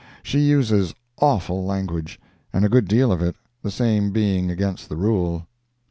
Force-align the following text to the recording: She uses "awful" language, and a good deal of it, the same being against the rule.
She 0.23 0.39
uses 0.39 0.95
"awful" 1.19 1.63
language, 1.63 2.19
and 2.51 2.65
a 2.65 2.69
good 2.69 2.87
deal 2.87 3.11
of 3.11 3.21
it, 3.21 3.35
the 3.61 3.69
same 3.69 4.09
being 4.09 4.49
against 4.49 4.89
the 4.89 4.97
rule. 4.97 5.45